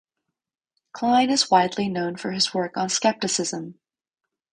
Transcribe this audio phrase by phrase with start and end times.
[0.93, 3.77] Klein is widely known for his work on skepticism.